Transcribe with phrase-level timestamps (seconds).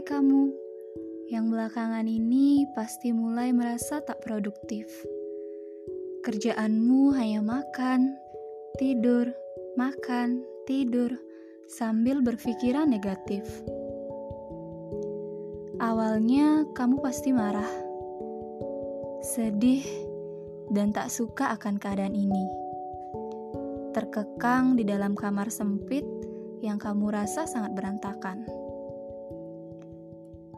[0.00, 0.48] Hai kamu,
[1.28, 4.88] yang belakangan ini pasti mulai merasa tak produktif.
[6.24, 8.16] Kerjaanmu hanya makan,
[8.80, 9.28] tidur,
[9.76, 11.12] makan, tidur,
[11.68, 13.44] sambil berpikiran negatif.
[15.84, 17.68] Awalnya kamu pasti marah,
[19.20, 19.84] sedih,
[20.72, 22.48] dan tak suka akan keadaan ini.
[23.92, 26.08] Terkekang di dalam kamar sempit
[26.64, 28.69] yang kamu rasa sangat berantakan.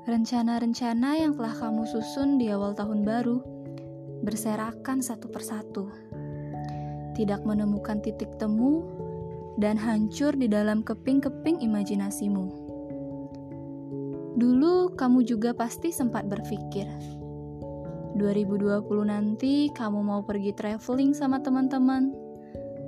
[0.03, 3.39] Rencana-rencana yang telah kamu susun di awal tahun baru
[4.27, 5.87] berserakan satu persatu,
[7.15, 8.83] tidak menemukan titik temu,
[9.63, 12.51] dan hancur di dalam keping-keping imajinasimu.
[14.43, 16.91] Dulu kamu juga pasti sempat berpikir,
[18.19, 22.11] 2020 nanti kamu mau pergi traveling sama teman-teman,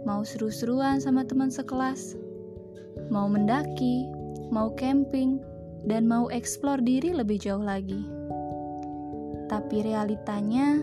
[0.03, 2.19] mau seru-seruan sama teman sekelas,
[3.07, 4.11] mau mendaki,
[4.51, 5.54] mau camping,
[5.85, 8.05] dan mau eksplor diri lebih jauh lagi.
[9.49, 10.81] Tapi realitanya,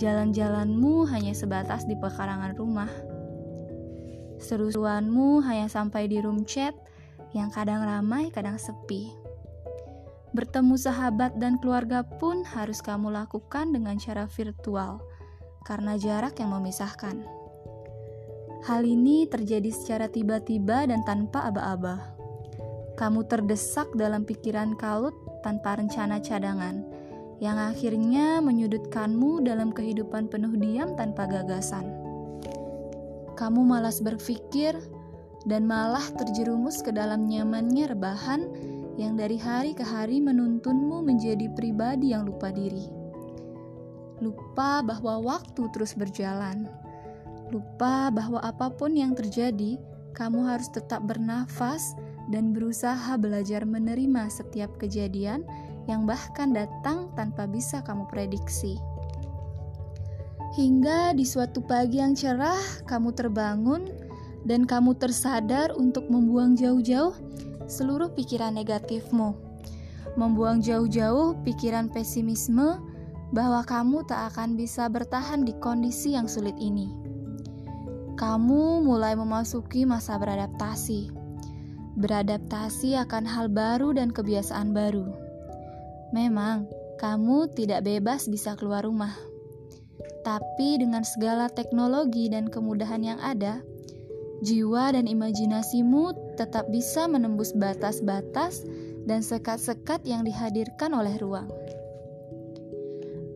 [0.00, 2.90] jalan-jalanmu hanya sebatas di pekarangan rumah.
[4.40, 6.74] Seru-seruanmu hanya sampai di room chat
[7.36, 9.12] yang kadang ramai, kadang sepi.
[10.34, 14.98] Bertemu sahabat dan keluarga pun harus kamu lakukan dengan cara virtual
[15.62, 17.22] karena jarak yang memisahkan.
[18.64, 22.13] Hal ini terjadi secara tiba-tiba dan tanpa aba-aba.
[22.94, 26.86] Kamu terdesak dalam pikiran kalut tanpa rencana cadangan,
[27.42, 31.90] yang akhirnya menyudutkanmu dalam kehidupan penuh diam tanpa gagasan.
[33.34, 34.78] Kamu malas berpikir
[35.44, 38.46] dan malah terjerumus ke dalam nyamannya rebahan
[38.94, 42.86] yang dari hari ke hari menuntunmu menjadi pribadi yang lupa diri.
[44.22, 46.70] Lupa bahwa waktu terus berjalan.
[47.50, 49.76] Lupa bahwa apa pun yang terjadi,
[50.14, 51.98] kamu harus tetap bernafas
[52.32, 55.44] dan berusaha belajar menerima setiap kejadian
[55.84, 58.80] yang bahkan datang tanpa bisa kamu prediksi.
[60.54, 63.90] Hingga di suatu pagi yang cerah, kamu terbangun
[64.46, 67.12] dan kamu tersadar untuk membuang jauh-jauh
[67.66, 69.34] seluruh pikiran negatifmu.
[70.14, 72.78] Membuang jauh-jauh pikiran pesimisme
[73.34, 76.86] bahwa kamu tak akan bisa bertahan di kondisi yang sulit ini.
[78.14, 81.24] Kamu mulai memasuki masa beradaptasi
[81.98, 85.06] beradaptasi akan hal baru dan kebiasaan baru.
[86.14, 86.66] Memang,
[86.98, 89.14] kamu tidak bebas bisa keluar rumah,
[90.24, 93.60] tapi dengan segala teknologi dan kemudahan yang ada,
[94.40, 98.64] jiwa dan imajinasimu tetap bisa menembus batas-batas
[99.04, 101.46] dan sekat-sekat yang dihadirkan oleh ruang.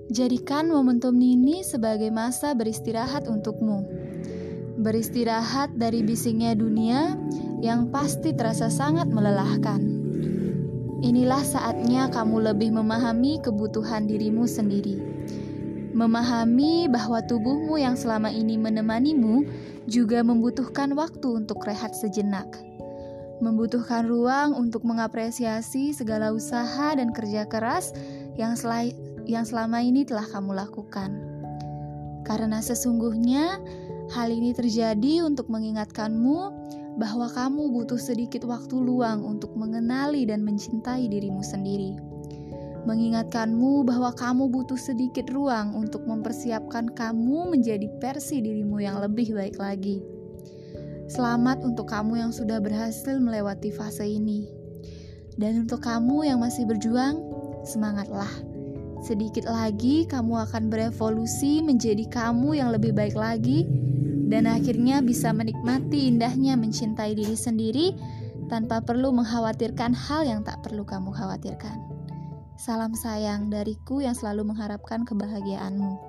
[0.09, 3.85] Jadikan momentum ini sebagai masa beristirahat untukmu.
[4.78, 7.19] Beristirahat dari bisingnya dunia
[7.59, 9.83] yang pasti terasa sangat melelahkan.
[11.03, 15.03] Inilah saatnya kamu lebih memahami kebutuhan dirimu sendiri.
[15.91, 19.43] Memahami bahwa tubuhmu yang selama ini menemanimu
[19.91, 22.47] juga membutuhkan waktu untuk rehat sejenak.
[23.43, 27.91] Membutuhkan ruang untuk mengapresiasi segala usaha dan kerja keras
[28.39, 28.95] yang, sel
[29.27, 31.19] yang selama ini telah kamu lakukan.
[32.22, 33.59] Karena sesungguhnya
[34.09, 36.39] hal ini terjadi untuk mengingatkanmu
[36.97, 41.95] bahwa kamu butuh sedikit waktu luang untuk mengenali dan mencintai dirimu sendiri.
[42.89, 49.61] Mengingatkanmu bahwa kamu butuh sedikit ruang untuk mempersiapkan kamu menjadi versi dirimu yang lebih baik
[49.61, 50.01] lagi.
[51.09, 54.49] Selamat untuk kamu yang sudah berhasil melewati fase ini.
[55.39, 57.21] Dan untuk kamu yang masih berjuang,
[57.63, 58.29] semangatlah.
[59.05, 63.69] Sedikit lagi kamu akan berevolusi menjadi kamu yang lebih baik lagi
[64.28, 67.97] dan akhirnya bisa menikmati indahnya mencintai diri sendiri
[68.53, 71.81] tanpa perlu mengkhawatirkan hal yang tak perlu kamu khawatirkan.
[72.61, 76.08] Salam sayang dariku yang selalu mengharapkan kebahagiaanmu.